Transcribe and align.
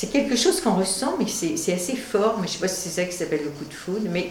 c'est 0.00 0.06
quelque 0.06 0.34
chose 0.34 0.62
qu'on 0.62 0.76
ressent, 0.76 1.16
mais 1.18 1.26
c'est 1.26 1.74
assez 1.74 1.94
fort. 1.94 2.38
Mais 2.40 2.46
je 2.46 2.52
ne 2.52 2.56
sais 2.56 2.58
pas 2.60 2.68
si 2.68 2.88
c'est 2.88 3.02
ça 3.02 3.04
qui 3.04 3.14
s'appelle 3.14 3.42
le 3.44 3.50
coup 3.50 3.66
de 3.66 3.74
foudre, 3.74 4.08
mais 4.10 4.30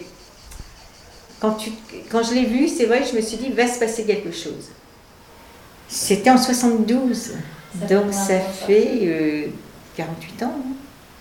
quand, 1.39 1.51
tu, 1.51 1.69
quand 2.09 2.23
je 2.23 2.33
l'ai 2.33 2.45
vu, 2.45 2.67
c'est 2.67 2.85
vrai, 2.85 3.03
je 3.03 3.15
me 3.15 3.21
suis 3.21 3.37
dit, 3.37 3.49
va 3.49 3.67
se 3.67 3.77
passer 3.77 4.03
quelque 4.03 4.31
chose. 4.31 4.69
C'était 5.87 6.31
en 6.31 6.39
72, 6.39 7.33
donc 7.87 8.11
ça 8.11 8.39
fait 8.39 9.51
48 9.95 10.41
euh, 10.41 10.45
ans. 10.45 10.55
Hein. 10.57 10.73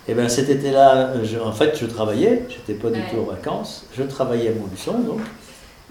Eh 0.07 0.15
bien 0.15 0.27
cet 0.27 0.49
été-là, 0.49 1.13
en 1.43 1.51
fait, 1.51 1.77
je 1.79 1.85
travaillais, 1.85 2.47
j'étais 2.49 2.73
pas 2.73 2.89
du 2.89 3.01
tout 3.01 3.19
en 3.19 3.25
vacances, 3.25 3.85
je 3.95 4.01
travaillais 4.01 4.49
à 4.49 4.53
Montluçon, 4.53 4.97
donc. 4.97 5.19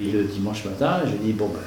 Et 0.00 0.10
le 0.10 0.24
dimanche 0.24 0.64
matin, 0.64 1.02
j'ai 1.06 1.18
dit, 1.18 1.32
bon, 1.32 1.46
ben, 1.46 1.60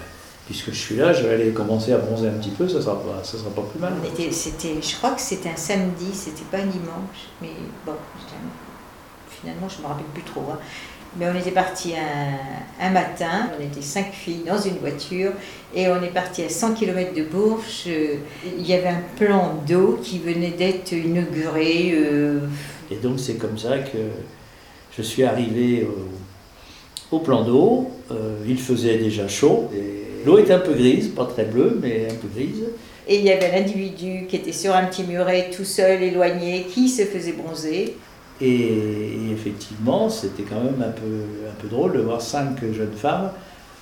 puisque 0.46 0.72
je 0.72 0.78
suis 0.78 0.96
là, 0.96 1.14
je 1.14 1.24
vais 1.24 1.36
aller 1.36 1.52
commencer 1.52 1.94
à 1.94 1.98
bronzer 1.98 2.28
un 2.28 2.40
petit 2.40 2.50
peu, 2.50 2.68
ça 2.68 2.82
sera 2.82 2.96
pas, 2.96 3.24
ça 3.24 3.38
sera 3.38 3.50
pas 3.52 3.62
plus 3.62 3.80
mal. 3.80 3.94
C'était, 4.32 4.82
je 4.82 4.96
crois 4.98 5.12
que 5.12 5.22
c'était 5.22 5.50
un 5.50 5.56
samedi, 5.56 6.14
c'était 6.14 6.44
pas 6.52 6.58
un 6.58 6.68
dimanche, 6.68 7.30
mais 7.42 7.52
bon, 7.86 7.94
finalement, 9.30 9.70
je 9.70 9.82
me 9.82 9.88
rappelle 9.88 10.06
plus 10.14 10.24
trop. 10.24 10.44
Hein. 10.52 10.60
Mais 11.18 11.30
on 11.30 11.38
était 11.38 11.52
parti 11.52 11.94
un, 11.94 12.86
un, 12.86 12.90
matin, 12.90 13.50
on 13.60 13.62
était 13.62 13.82
cinq 13.82 14.14
filles 14.14 14.44
dans 14.48 14.58
une 14.58 14.78
voiture 14.78 15.34
et 15.76 15.90
on 15.90 16.02
est 16.02 16.14
parti 16.14 16.42
à 16.44 16.50
100 16.50 16.74
km 16.76 17.14
de 17.14 17.24
Bourges. 17.24 17.88
Il 17.88 18.66
y 18.66 18.74
avait 18.74 18.88
un 18.88 19.04
plan 19.18 19.62
d'eau 19.68 20.00
qui 20.02 20.20
venait 20.20 20.52
d'être 20.52 20.94
inauguré. 20.94 21.92
Euh, 21.94 22.40
et 22.90 22.96
donc 22.96 23.20
c'est 23.20 23.36
comme 23.36 23.58
ça 23.58 23.80
que 23.80 23.98
je 24.96 25.02
suis 25.02 25.24
arrivé 25.24 25.86
au, 27.12 27.20
plan 27.20 27.44
d'eau. 27.44 27.92
Euh, 28.10 28.38
il 28.48 28.58
faisait 28.58 28.98
déjà 28.98 29.28
chaud. 29.28 29.70
L'eau 30.26 30.38
était 30.38 30.54
un 30.54 30.60
peu 30.60 30.74
grise, 30.74 31.10
pas 31.10 31.26
très 31.26 31.46
bleue, 31.46 31.80
mais 31.82 32.08
un 32.10 32.16
peu 32.16 32.28
grise. 32.34 32.64
Et 33.08 33.18
il 33.18 33.26
y 33.26 33.32
avait 33.32 33.52
un 33.52 33.62
individu 33.62 34.26
qui 34.28 34.36
était 34.36 34.52
sur 34.52 34.76
un 34.76 34.86
petit 34.86 35.04
muret, 35.04 35.50
tout 35.56 35.66
seul, 35.66 36.02
éloigné, 36.04 36.68
qui 36.72 36.88
se 36.88 37.04
faisait 37.04 37.34
bronzer. 37.34 37.96
Et, 38.40 39.32
effectivement, 39.32 40.10
c'était 40.10 40.44
quand 40.44 40.64
même 40.64 40.82
un 40.82 40.92
peu, 40.92 41.48
un 41.50 41.62
peu 41.62 41.68
drôle 41.68 41.94
de 41.94 42.00
voir 42.00 42.22
cinq 42.22 42.60
jeunes 42.74 42.96
femmes 42.96 43.32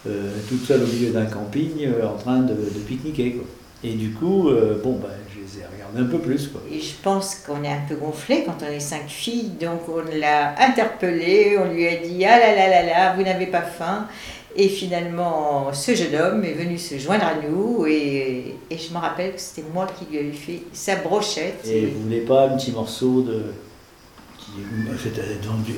euh, 0.07 0.31
toutes 0.47 0.65
seules 0.65 0.83
au 0.83 0.87
milieu 0.87 1.11
d'un 1.11 1.25
camping 1.25 1.85
euh, 1.85 2.07
en 2.07 2.17
train 2.17 2.39
de, 2.39 2.55
pique-niquer. 2.87 3.33
Quoi. 3.33 3.43
Et 3.83 3.93
du 3.93 4.13
coup, 4.13 4.49
euh, 4.49 4.81
bon, 4.81 4.93
ben, 4.93 5.09
je 5.33 5.39
les 5.39 5.61
ai 5.61 5.65
regardées 5.65 5.99
un 5.99 6.17
peu 6.17 6.19
plus. 6.19 6.47
Quoi. 6.47 6.61
Et 6.71 6.79
je 6.79 6.93
pense 7.03 7.35
qu'on 7.35 7.63
est 7.63 7.71
un 7.71 7.81
peu 7.87 7.95
gonflé 7.95 8.43
quand 8.45 8.57
on 8.61 8.71
est 8.71 8.79
cinq 8.79 9.07
filles, 9.07 9.51
donc 9.59 9.81
on 9.89 10.01
l'a 10.17 10.55
interpellée, 10.57 11.57
on 11.59 11.73
lui 11.73 11.85
a 11.85 11.95
dit 11.97 12.23
Ah 12.23 12.39
là 12.39 12.55
là 12.55 12.69
là 12.69 12.85
là, 12.85 13.15
vous 13.15 13.23
n'avez 13.23 13.47
pas 13.47 13.61
faim. 13.61 14.07
Et 14.55 14.67
finalement, 14.67 15.71
ce 15.73 15.93
jeune 15.93 16.15
homme 16.15 16.43
est 16.43 16.53
venu 16.53 16.77
se 16.77 16.97
joindre 16.97 17.25
à 17.25 17.35
nous 17.35 17.85
et, 17.85 18.55
et 18.69 18.77
je 18.77 18.91
me 18.93 18.97
rappelle 18.97 19.33
que 19.33 19.39
c'était 19.39 19.67
moi 19.73 19.87
qui 19.87 20.05
lui 20.11 20.19
avais 20.19 20.31
fait 20.31 20.63
sa 20.73 20.95
brochette. 20.95 21.65
Et, 21.67 21.85
vous 21.85 22.03
voulez 22.03 22.21
pas 22.21 22.47
un 22.47 22.57
petit 22.57 22.71
morceau 22.71 23.21
de, 23.21 23.43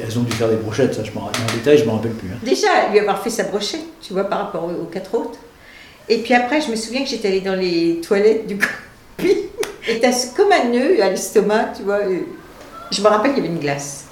elles 0.02 0.18
ont 0.18 0.24
dû 0.24 0.32
faire 0.32 0.50
des 0.50 0.56
brochettes, 0.56 0.94
ça, 0.94 1.04
je 1.04 1.12
m'en, 1.12 1.26
en 1.26 1.54
détail, 1.54 1.78
je 1.78 1.84
ne 1.84 1.90
me 1.90 1.96
rappelle 1.96 2.14
plus. 2.14 2.30
Hein. 2.30 2.40
Déjà, 2.44 2.90
lui 2.92 3.00
avoir 3.00 3.22
fait 3.22 3.30
sa 3.30 3.44
brochette, 3.44 3.86
tu 4.02 4.14
vois, 4.14 4.24
par 4.24 4.40
rapport 4.40 4.66
aux, 4.66 4.86
quatre 4.86 5.14
autres. 5.16 5.40
Et 6.10 6.20
puis 6.20 6.34
après, 6.34 6.62
je 6.62 6.72
me 6.72 6.76
souviens 6.76 7.04
que 7.04 7.10
j'étais 7.10 7.28
allée 7.28 7.42
dans 7.42 7.56
les 7.56 8.02
toilettes 8.02 8.48
du 8.48 8.58
puis 9.18 9.36
et 9.88 10.00
t'as 10.00 10.12
comme 10.36 10.52
un 10.52 10.70
nœud 10.70 11.02
à 11.02 11.10
l'estomac, 11.10 11.74
tu 11.78 11.84
vois. 11.84 12.00
Je 12.92 13.02
me 13.02 13.08
rappelle 13.08 13.34
qu'il 13.34 13.44
y 13.44 13.46
avait 13.48 13.56
une 13.56 13.62
glace. 13.62 14.06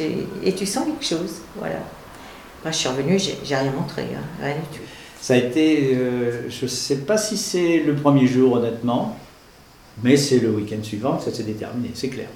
et 0.00 0.52
tu 0.52 0.66
sens 0.66 0.84
quelque 0.86 1.04
chose, 1.04 1.40
voilà. 1.56 1.76
Moi, 2.64 2.70
je 2.70 2.76
suis 2.76 2.88
revenue, 2.88 3.18
j'ai, 3.18 3.56
rien 3.56 3.72
montré, 3.72 4.02
hein, 4.02 4.22
rien 4.40 4.54
du 4.54 4.78
tout. 4.78 4.84
Ça 5.20 5.34
a 5.34 5.36
été, 5.36 5.94
euh, 5.94 6.48
je 6.48 6.64
ne 6.64 6.70
sais 6.70 6.98
pas 6.98 7.16
si 7.16 7.36
c'est 7.36 7.80
le 7.80 7.94
premier 7.94 8.26
jour, 8.26 8.54
honnêtement, 8.54 9.16
mais 10.02 10.16
c'est 10.16 10.38
le 10.38 10.50
week-end 10.50 10.82
suivant 10.82 11.16
que 11.16 11.24
ça 11.24 11.32
s'est 11.32 11.42
déterminé, 11.42 11.90
c'est 11.94 12.08
clair. 12.08 12.28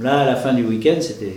Là, 0.00 0.20
à 0.20 0.24
la 0.24 0.36
fin 0.36 0.54
du 0.54 0.64
week-end, 0.64 0.96
c'était, 1.00 1.36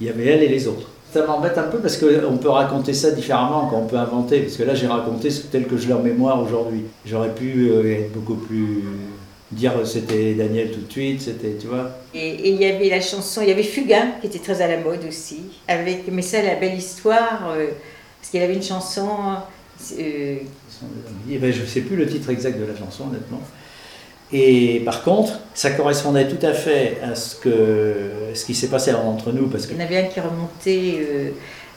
il 0.00 0.06
y 0.06 0.10
avait 0.10 0.26
elle 0.26 0.42
et 0.42 0.48
les 0.48 0.66
autres. 0.66 0.88
Ça 1.12 1.26
m'embête 1.26 1.58
un 1.58 1.64
peu 1.64 1.78
parce 1.78 1.96
qu'on 1.96 2.36
peut 2.36 2.48
raconter 2.48 2.94
ça 2.94 3.10
différemment 3.10 3.68
quand 3.68 3.78
on 3.78 3.86
peut 3.86 3.96
inventer. 3.96 4.40
Parce 4.40 4.56
que 4.56 4.62
là, 4.62 4.74
j'ai 4.74 4.86
raconté 4.86 5.28
tel 5.50 5.66
que 5.66 5.76
je 5.76 5.88
l'ai 5.88 5.92
en 5.92 6.02
mémoire 6.02 6.40
aujourd'hui. 6.40 6.84
J'aurais 7.04 7.34
pu 7.34 7.68
euh, 7.70 8.04
être 8.04 8.12
beaucoup 8.12 8.36
plus. 8.36 8.84
Dire 9.52 9.72
c'était 9.84 10.34
Daniel 10.34 10.70
tout 10.70 10.80
de 10.80 10.90
suite, 10.90 11.22
c'était, 11.22 11.56
tu 11.60 11.66
vois. 11.66 11.90
Et 12.14 12.50
il 12.50 12.60
y 12.60 12.66
avait 12.66 12.88
la 12.88 13.00
chanson, 13.00 13.42
il 13.42 13.48
y 13.48 13.52
avait 13.52 13.62
Fugain 13.62 14.12
qui 14.20 14.28
était 14.28 14.38
très 14.38 14.62
à 14.62 14.68
la 14.68 14.78
mode 14.78 15.04
aussi. 15.08 15.42
Avec, 15.68 16.04
mais 16.10 16.22
ça, 16.22 16.42
la 16.42 16.54
belle 16.54 16.76
histoire, 16.76 17.52
euh, 17.56 17.66
parce 18.20 18.30
qu'il 18.30 18.42
avait 18.42 18.54
une 18.54 18.62
chanson. 18.62 19.08
Euh, 19.98 20.36
eh 21.30 21.38
ben, 21.38 21.52
je 21.52 21.62
ne 21.62 21.66
sais 21.66 21.80
plus 21.80 21.96
le 21.96 22.06
titre 22.06 22.30
exact 22.30 22.58
de 22.58 22.64
la 22.64 22.76
chanson, 22.76 23.04
honnêtement. 23.08 23.40
Et 24.32 24.80
par 24.84 25.02
contre, 25.02 25.40
ça 25.54 25.72
correspondait 25.72 26.28
tout 26.28 26.44
à 26.44 26.52
fait 26.52 26.98
à 27.02 27.14
ce, 27.14 27.34
que, 27.34 28.10
ce 28.32 28.44
qui 28.44 28.54
s'est 28.54 28.68
passé 28.68 28.92
entre 28.94 29.32
nous. 29.32 29.48
Parce 29.48 29.66
que... 29.66 29.72
Il 29.72 29.78
y 29.78 29.82
en 29.82 29.84
avait 29.84 29.98
un 29.98 30.04
qui 30.04 30.20
remontait 30.20 30.98
euh, 31.00 31.30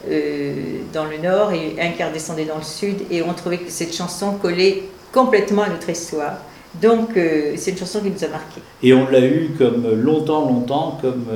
euh, 0.08 0.54
dans 0.92 1.04
le 1.04 1.18
nord 1.18 1.52
et 1.52 1.74
un 1.80 1.90
qui 1.90 2.04
redescendait 2.04 2.44
dans 2.44 2.58
le 2.58 2.62
sud, 2.62 2.96
et 3.10 3.22
on 3.22 3.32
trouvait 3.34 3.58
que 3.58 3.70
cette 3.70 3.94
chanson 3.94 4.34
collait 4.34 4.84
complètement 5.12 5.62
à 5.62 5.68
notre 5.68 5.90
histoire. 5.90 6.38
Donc 6.82 7.16
euh, 7.16 7.54
c'est 7.56 7.72
une 7.72 7.78
chanson 7.78 8.00
qui 8.00 8.10
nous 8.10 8.24
a 8.24 8.28
marqué. 8.28 8.60
Et 8.82 8.92
on 8.92 9.08
l'a 9.08 9.20
eu 9.20 9.50
comme 9.56 9.90
longtemps, 9.94 10.46
longtemps, 10.46 10.98
comme 11.00 11.26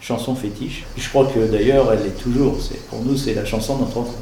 chanson 0.00 0.34
fétiche. 0.34 0.84
Je 0.96 1.08
crois 1.08 1.26
que 1.26 1.40
d'ailleurs 1.46 1.92
elle 1.92 2.06
est 2.06 2.22
toujours, 2.22 2.58
pour 2.90 3.02
nous 3.02 3.16
c'est 3.16 3.34
la 3.34 3.44
chanson 3.44 3.76
de 3.76 3.80
notre 3.80 3.96
rencontre. 3.96 4.18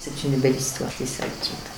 C'est 0.00 0.28
une 0.28 0.36
belle 0.36 0.56
histoire, 0.56 0.90
c'est 0.96 1.06
ça 1.06 1.24
le 1.24 1.30
titre. 1.40 1.75